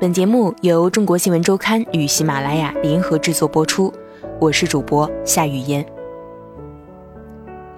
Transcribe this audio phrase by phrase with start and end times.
[0.00, 3.92] 本节目由中国新闻周刊与喜马拉雅联合制作播出，
[4.40, 5.84] 我是主播夏雨嫣。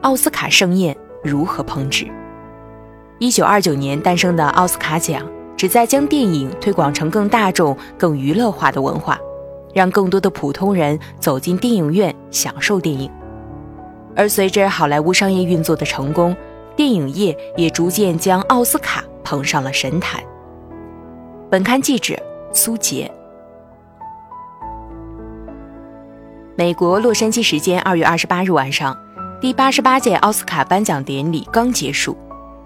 [0.02, 2.06] 奥斯卡盛宴如何烹制？
[3.18, 9.18] 一九二九年诞生的奥斯卡奖，旨在将电影推广成更大众、更娱乐化的文化，
[9.74, 13.10] 让更多的普通人走进电影院享受电影。
[14.14, 16.36] 而随着好莱坞商业运作的成功，
[16.76, 20.22] 电影业也逐渐将奥斯卡捧上了神坛。
[21.52, 22.16] 本刊记者
[22.54, 23.12] 苏杰。
[26.56, 28.96] 美国洛杉矶时间二月二十八日晚上，
[29.38, 32.16] 第八十八届奥斯卡颁奖典礼刚结束，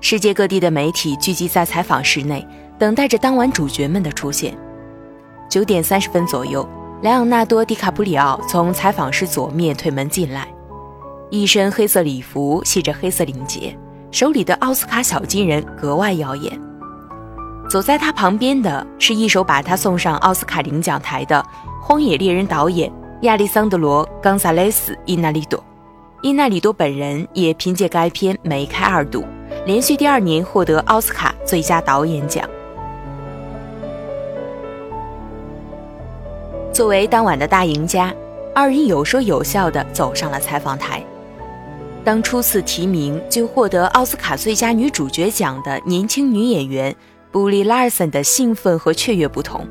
[0.00, 2.46] 世界各地的媒体聚集在采访室内，
[2.78, 4.56] 等待着当晚主角们的出现。
[5.50, 6.64] 九点三十分左右，
[7.02, 10.46] 莱昂纳多·迪卡普里奥从采访室左面推门进来，
[11.28, 13.76] 一身黑色礼服，系着黑色领结，
[14.12, 16.56] 手里的奥斯卡小金人格外耀眼。
[17.68, 21.44] 走在他旁边的是一手把他送上奥斯卡领奖台的
[21.82, 22.90] 《荒野猎人》导演
[23.22, 25.62] 亚历桑德罗·冈萨雷斯·伊纳里多。
[26.22, 29.24] 伊纳里多本人也凭借该片梅开二度，
[29.64, 32.48] 连续第二年获得奥斯卡最佳导演奖。
[36.72, 38.14] 作为当晚的大赢家，
[38.54, 41.02] 二人有说有笑地走上了采访台。
[42.04, 46.94] 当初次提名就获得奥斯卡最佳女主角奖的年轻女演员。
[47.36, 49.68] 布利拉尔森的兴奋和雀跃不同，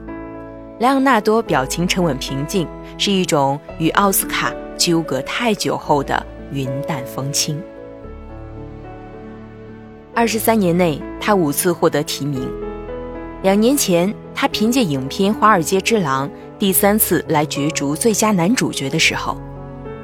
[0.80, 7.59] 莱昂纳多表情沉稳平静，是一种与奥斯卡纠葛太久后的云淡风轻。
[10.13, 12.47] 二十三年内，他五次获得提名。
[13.41, 19.41] 两年前，他凭借影片《华尔街之狼》第三次来角逐最佳男主角的时候，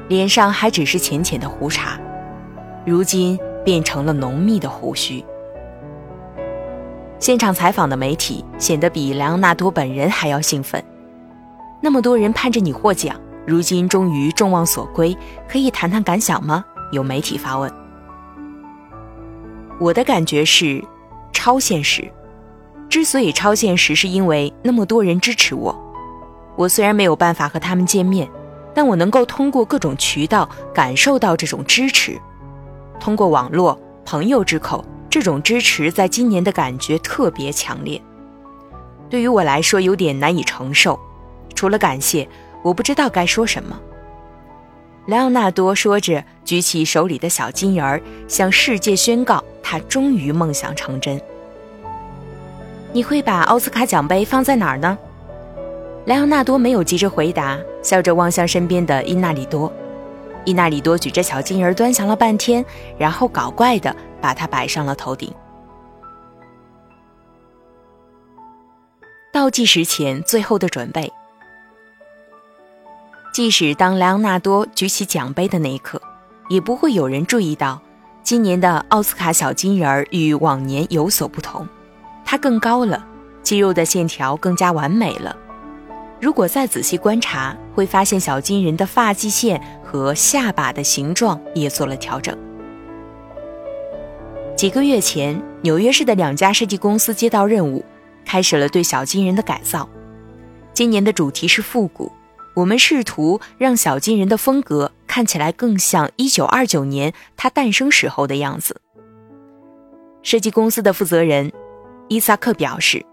[0.08, 1.96] 脸上还只是浅浅的胡茬，
[2.84, 5.24] 如今变成了浓密的胡须。
[7.22, 10.82] 现场采访的媒体显得比莱昂纳多本人还要兴奋。
[11.80, 13.14] 那么多人盼着你获奖，
[13.46, 15.16] 如今终于众望所归，
[15.48, 16.64] 可以谈谈感想吗？
[16.90, 17.72] 有媒体发问。
[19.78, 20.82] 我的感觉是，
[21.32, 22.10] 超现实。
[22.88, 25.72] 之所以超现实，是因为那么多人支持我。
[26.56, 28.28] 我虽然没有办法和他们见面，
[28.74, 32.20] 但我能够通过各种渠道感受到这种支持，
[32.98, 34.84] 通过网络、朋友之口。
[35.12, 38.00] 这种支持在今年的感觉特别强烈，
[39.10, 40.98] 对于我来说有点难以承受。
[41.54, 42.26] 除了感谢，
[42.62, 43.78] 我不知道该说什么。
[45.04, 51.20] 莱昂纳多说着，举起手里的小金人儿，向世界宣告他终于梦想成真。
[52.94, 54.96] 你会把奥斯卡奖杯放在哪儿呢？
[56.06, 59.70] 莱昂纳多没有急着回答，笑着望向身边的伊纳里多。
[60.44, 62.64] 伊纳里多举着小金人端详了半天，
[62.98, 63.94] 然后搞怪的。
[64.22, 65.34] 把它摆上了头顶。
[69.32, 71.12] 倒计时前最后的准备。
[73.34, 76.00] 即使当莱昂纳多举起奖杯的那一刻，
[76.48, 77.82] 也不会有人注意到，
[78.22, 81.66] 今年的奥斯卡小金人与往年有所不同。
[82.24, 83.04] 它更高了，
[83.42, 85.36] 肌肉的线条更加完美了。
[86.20, 89.60] 如果再仔细观察，会发现小金人的发际线
[89.92, 92.34] 和下巴的形状也做了调整。
[94.56, 97.84] 几个月前，纽约市的两家设计公司接到任务，
[98.24, 99.86] 开始了对小金人的改造。
[100.72, 102.10] 今年的主题是复古，
[102.54, 108.80] 我们试图让小金人的风格看起来更像1929年他诞生时候的样子。
[110.22, 111.52] 设计公司的负责人
[112.08, 113.04] 伊萨克表示：“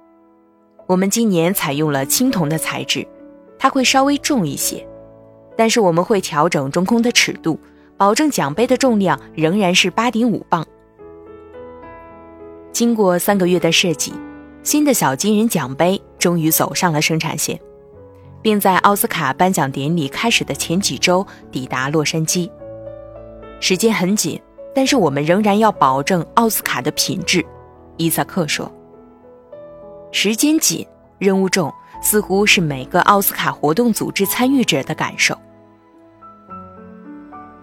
[0.88, 3.06] 我们今年采用了青铜的材质，
[3.58, 4.88] 它会稍微重一些，
[5.59, 7.59] 但是我们会调整中空的尺度，
[7.97, 10.66] 保证奖杯的重量仍然是8.5磅。”
[12.72, 14.14] 经过三个月的设计，
[14.64, 17.59] 新的小金人奖杯终于走上了生产线，
[18.42, 22.50] 并在奥斯卡颁奖典礼开始的前几周抵达洛杉矶。
[23.59, 24.42] 时间很紧，
[24.74, 27.46] 但是我们仍然要保证奥斯卡的品质，
[27.98, 28.72] 伊萨克说。
[30.13, 30.88] 时间紧，
[31.18, 31.69] 任务重，
[32.01, 35.38] 似乎是每个奥斯卡活动组织参与者的感受。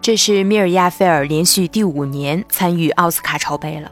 [0.06, 3.90] 这是米尔亚菲尔连续第五年参与奥斯卡筹备了。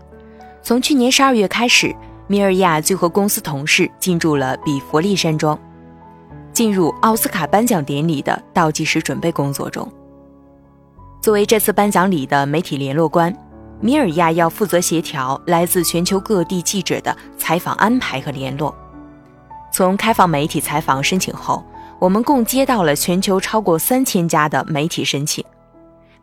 [0.62, 1.93] 从去年十二月开始，
[2.28, 5.58] 米尔亚就和公司同事进驻了比佛利山庄，
[6.52, 9.90] 进入奥斯卡颁奖典礼的倒计时准备工作中。
[11.20, 13.37] 作为这次颁奖礼的媒体联络官，
[13.81, 18.72] 米尔亚要负责协调来自全球各地记者的采访安排和联络。
[19.72, 21.64] 从开放媒体采访申请后，
[21.99, 25.44] 我们共接到了全球超过三千家的媒体申请。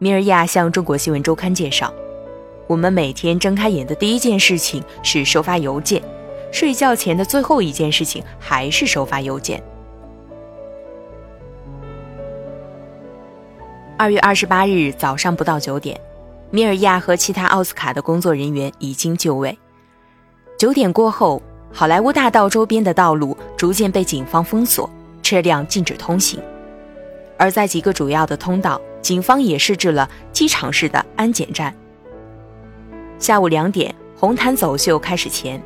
[0.03, 1.93] 米尔亚向中国新闻周刊介绍。
[2.65, 6.01] 我们每天睁开眼的第一件事情是收发邮件，
[6.51, 9.61] 睡觉前的最后一件事情还是收发邮件。
[13.95, 16.01] 二月二十八日早上不到九点，
[16.49, 19.55] 米尔亚和其他奥斯卡的工作人员已经就位。
[20.57, 21.39] 九点过后，
[21.71, 24.89] 好莱坞大道周边的道路逐渐被警方封锁，
[25.21, 26.41] 车辆禁止通行。
[27.37, 31.75] 而在几个主要的通道，警方也设置了机场式的安检站。
[33.19, 35.61] 下午两点，红毯走秀开始前。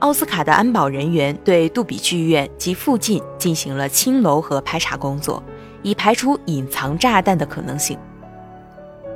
[0.00, 5.40] 奥斯卡的安保人员对杜比剧院及附近进行了清楼和排查工作，
[5.82, 7.96] 以排除隐藏炸弹的可能性。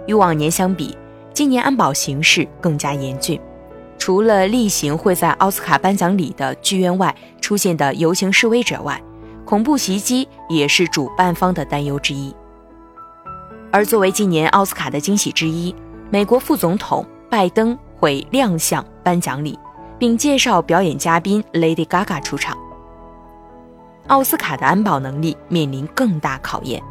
[0.06, 0.96] 与往年相比，
[1.32, 3.40] 今年安保形势更加严峻。
[3.98, 9.02] 除了例行会在奥斯卡颁奖礼的剧院外出现的游行示威者外，
[9.44, 12.32] 恐怖袭击也是主办方的担忧之一。
[13.76, 15.74] 而作为今年奥斯卡的惊喜之一，
[16.08, 19.58] 美国副总统拜登会亮相颁奖礼。
[19.98, 22.56] 并介绍表演嘉宾 Lady Gaga 出场。
[24.06, 26.82] 奥斯卡的安保能力面临更大考验。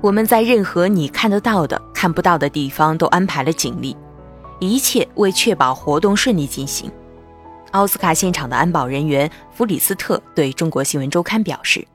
[0.00, 3.96] 我们在任何你看得到的、看不到的地方都安排了警力，
[4.58, 6.90] 一切为确保活动顺利进行。
[7.70, 11.86] 奥斯卡现场的安保人员弗里斯特对中国新闻周刊表示。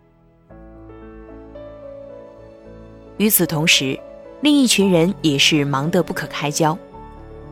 [3.17, 3.99] 与此同时。
[4.41, 6.77] 另一群人也是忙得不可开交，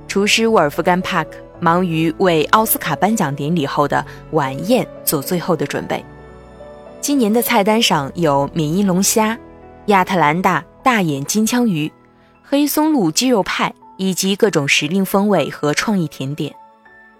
[0.09, 6.03] 厨师沃尔夫甘·帕克忙于为奥斯卡颁奖典礼后的晚宴做最后的准备。
[6.99, 9.39] 今年的菜单上有缅因龙虾、
[9.85, 11.89] 亚特兰大大眼金枪鱼、
[12.43, 16.53] 黑松露鸡肉派以及各种时令风味和创意甜点。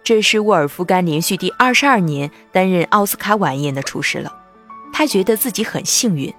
[0.04, 4.36] 这是沃尔夫甘连续第二十二年担任奥斯卡晚宴的厨师了，
[4.92, 6.34] 他觉得自己很幸运。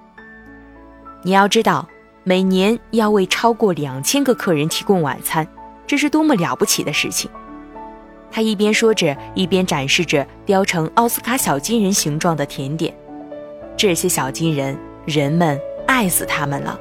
[1.22, 1.88] 你要知道。
[2.24, 5.44] 每年要为超过两千个客人提供晚餐，
[5.88, 7.28] 这是多么了不起的事情！
[8.30, 12.94] 他一边说着，一边展示着雕成奥斯卡小金人形状的甜点。
[13.76, 16.78] 这些小金人，人们爱死他们了。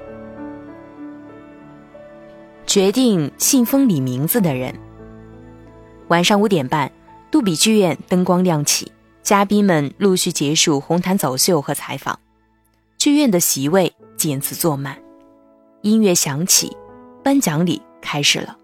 [2.68, 4.76] 决定信封里名字的人。
[6.10, 6.92] 晚上五点半，
[7.32, 8.92] 杜比剧院灯光亮起，
[9.24, 12.20] 嘉宾们陆续结束红毯走秀和采访，
[13.00, 13.92] 剧院的席位
[14.30, 14.96] 渐次坐满。
[15.82, 16.76] 音乐响起，
[17.24, 18.56] 颁奖礼开始了。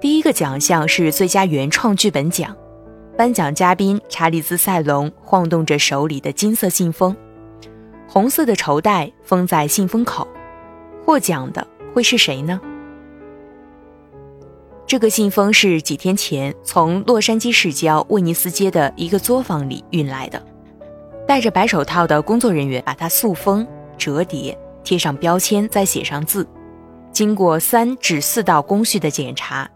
[0.00, 2.56] 第一个奖项是最佳原创剧本奖，
[3.18, 7.14] 颁奖嘉宾查理兹·塞隆晃动着手里的金色信封，
[8.08, 10.26] 红色的绸带封在信封口。
[11.04, 12.60] 获奖的会是谁呢？
[14.86, 20.42] 这个信封是几天前从洛杉矶市郊威尼斯街的一个作坊里运来的，
[21.26, 23.66] 戴着白手套的工作人员把它塑封、
[23.96, 24.56] 折叠。
[24.84, 26.46] 贴上标签，再写上字。
[27.10, 29.68] 经过三至四道工序的检查，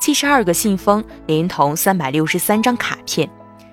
[0.00, 3.28] 七十二个信封连同三百六十三张卡片，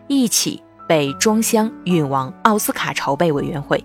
[0.07, 3.81] 一起被装箱运往奥斯卡筹备委员会。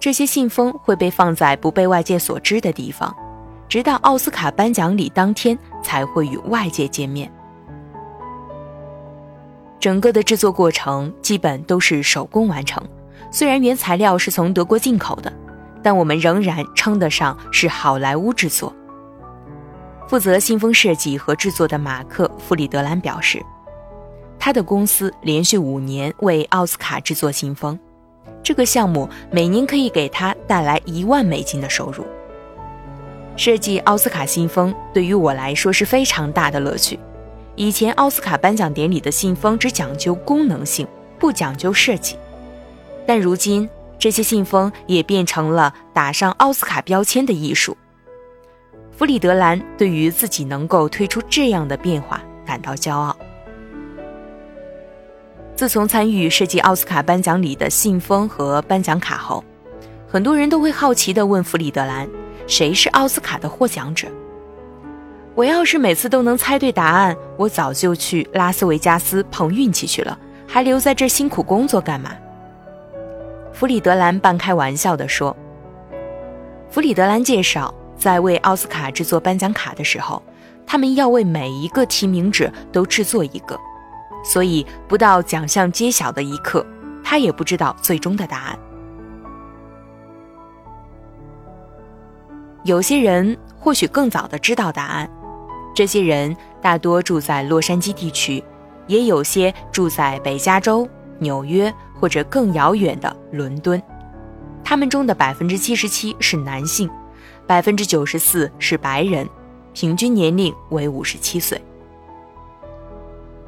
[0.00, 3.14] 这些信封会被放在不被外界所知的地方，
[3.68, 7.30] 直到奥斯卡颁奖礼当天才会与外界见面。
[9.78, 12.82] 整个的制作过程基本都是手工完成，
[13.30, 15.32] 虽然原材料是从德国进口的。
[15.82, 18.74] 但我们仍然称得上是好莱坞制作。
[20.08, 23.40] 负责信封设计和制作的马克·弗里德兰表示，
[24.36, 27.78] 他的公司连续五年为奥斯卡制作信封，
[28.42, 32.04] 这个项目每年可以给他带来一万美金的收入。
[33.36, 36.98] 设计奥斯卡信封对于我来说是非常大的乐趣。
[37.54, 40.84] 以前奥斯卡颁奖典礼的信封只讲究功能性，
[41.16, 42.16] 不讲究设计，
[43.06, 43.68] 但如今。
[43.98, 47.74] 这些信封也变成了打上奥斯卡标签的艺术。
[48.92, 53.16] 弗里德兰对于自己能够推出这样的变化感到骄傲。
[55.54, 59.42] 自从参与设计奥斯卡颁奖礼的信封和颁奖卡后，
[60.06, 62.06] 很多人都会好奇地问弗里德兰
[62.46, 64.06] ：“谁是奥斯卡的获奖者？”
[65.34, 72.12] 我要是每次都能猜对答案，我早就去拉斯维加斯碰运气去了，还留在这辛苦工作干嘛？
[73.56, 75.34] 弗里德兰半开玩笑地说
[76.68, 80.22] ：“弗里德兰介绍，在为奥斯卡制作颁奖卡的时候，
[80.66, 83.58] 他们要为每一个提名者都制作一个，
[84.22, 86.66] 所以不到奖项揭晓的一刻，
[87.02, 88.58] 他也不知道最终的答案。
[92.64, 95.10] 有些人或许更早的知道答案，
[95.74, 98.44] 这些人大多住在洛杉矶地区，
[98.86, 100.86] 也有些住在北加州。”
[101.18, 103.82] 纽约或者更遥远的伦敦，
[104.62, 106.90] 他们中的百分之七十七是男性，
[107.46, 109.28] 百分之九十四是白人，
[109.72, 111.60] 平均年龄为五十七岁。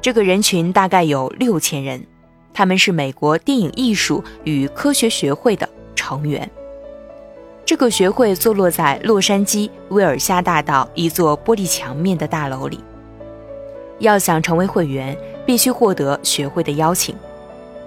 [0.01, 2.05] 这个人群大概有六千人，
[2.53, 6.49] 他们是美国电影艺术与科学学会的成员。
[7.65, 12.83] 这个学会坐落在洛杉矶威尔夏大道一座玻璃墙面的大楼里。
[13.99, 15.15] 要想成为会员，
[15.45, 17.13] 必须获得学会的邀请。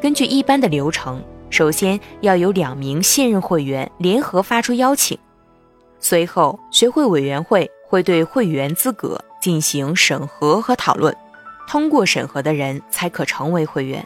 [0.02, 5.16] 根据一般的流程，首先要有两名现任会员联合发出邀请，
[6.00, 11.16] 随后学会委员会会对会员资格进行审核和讨论。
[11.68, 14.04] 通过审核的人才可成为会员，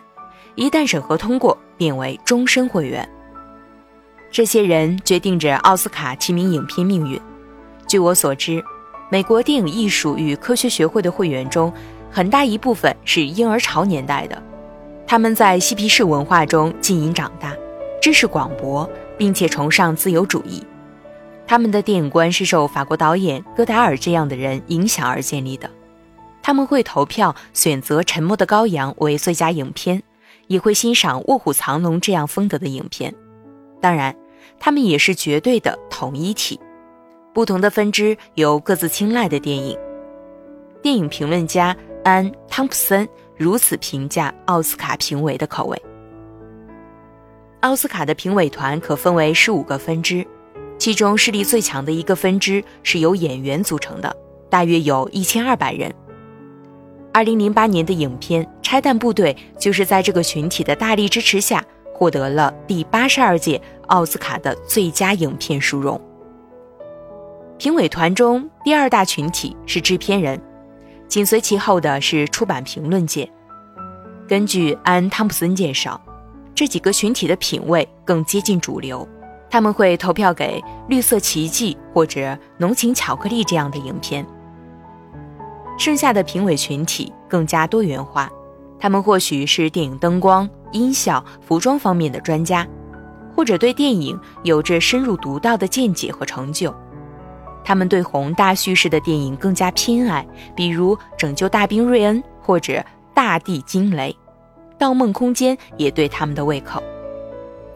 [0.55, 3.09] 一旦审核通过，变为终身会员。
[4.31, 7.19] 这些人决定着奥斯卡提名影片命运。
[7.89, 8.63] 据我所知，
[9.09, 11.73] 美国电影艺术与科学学会的会员中，
[12.11, 14.43] 很大一部分是婴儿潮年代的，
[15.07, 17.55] 他们在嬉皮士文化中浸淫长大，
[18.03, 20.63] 知识广博，并且崇尚自由主义。
[21.47, 25.71] 他们的电影观是受法国导演戈达尔这样的人影响而建立的。
[26.43, 30.03] 他们会投票选择《沉默的羔羊》为最佳影片，
[30.49, 33.15] 也会欣赏《卧虎藏龙》这样风格的影片。
[33.81, 34.15] 当然，
[34.59, 36.59] 他们也是绝对的统一体。
[37.33, 39.79] 不同的分支有各自青睐的电影。
[40.83, 45.83] 电影评论家安·汤普森如此评价奥斯卡评委的口味：
[47.61, 50.27] 奥斯卡的评委团可分为十五个分支，
[50.79, 54.17] 其中势力最强的一个分支是由演员组成的，
[54.49, 55.93] 大约有一千二百人。
[57.13, 61.63] 二零零八年的影片《拆弹部队》就是在这个群体的大力支持下，
[61.93, 66.01] 获得了第八十二届奥斯卡的最佳影片殊荣。
[67.59, 70.39] 评委团中第二大群体是制片人，
[71.09, 73.31] 紧随其后的是出版评论界。
[74.29, 76.01] 根据安·汤普森介绍，
[76.55, 79.07] 这几个群体的品味更接近主流，
[79.49, 82.21] 他们会投票给《绿色奇迹》或者
[82.59, 84.27] 《浓情巧克力》这样的影片。
[85.79, 88.31] 剩下的评委群体更加多元化，
[88.81, 92.67] 他们或许是电影灯光、音效、服装方面的专家，
[93.37, 96.75] 或者对电影有着深入独到的见解和成就。
[97.67, 102.75] 他们对宏大叙事的电影更加偏爱，比如《拯救大兵瑞恩》或者
[103.13, 104.13] 《大地惊雷》，
[104.79, 106.81] 《盗梦空间》也对他们的胃口。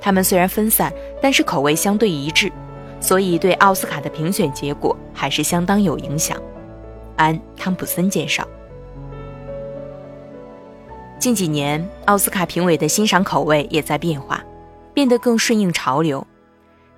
[0.00, 2.52] 他们虽然分散，但是口味相对一致，
[3.00, 6.40] 所以对奥斯卡的评选结果还是相当有影响。
[7.16, 8.46] 安·汤普森介绍，
[11.18, 14.40] 近几年奥斯卡评委的欣赏口味也在变化，
[14.94, 16.24] 变得更顺应潮流。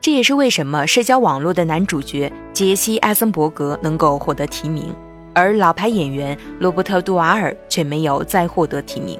[0.02, 4.92] 这也是为什么社交网络的男主角杰西·艾森伯格能够获得提名，
[5.32, 9.16] 而老牌演员罗伯特·杜瓦尔却没有再获得提名。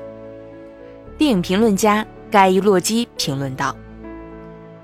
[1.17, 3.77] 电影评论家盖伊·洛基评论道：“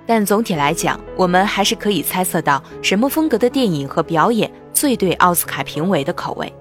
[0.06, 6.52] 但总体来讲，我们还是可以猜测到什么风格的电影和表演。”最对奥斯卡评委的口味。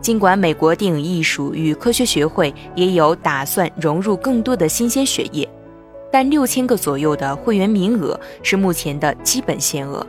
[0.00, 5.48] 尽管美国电影艺术与科学学会也有打算融入更多的新鲜血液，
[6.12, 10.06] 但六千个左右的会员名额是目前的基本限额，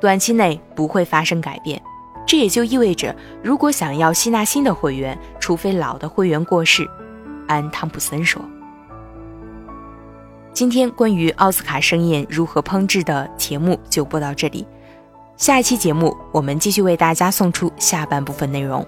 [0.00, 1.80] 短期内不会发生改变。
[2.26, 6.88] 这也就意味着，如果想要吸纳新的会员，除非老的会员过世，
[7.46, 8.42] 安·汤普森说。
[10.54, 14.66] 今天关于奥斯卡盛宴如何烹制的节目就播到这里。
[15.36, 18.86] 下一期节目，我们继续为大家送出下半部分内容。